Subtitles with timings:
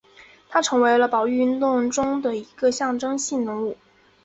[0.49, 3.77] 他成为了保育运动中的一个象征性人物。